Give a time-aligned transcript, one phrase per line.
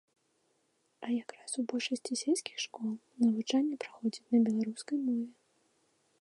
[1.07, 2.89] А якраз у большасці сельскіх школ
[3.25, 5.29] навучанне праходзіць на беларускай мове.